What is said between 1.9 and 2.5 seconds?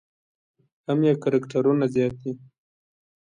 زیات دي.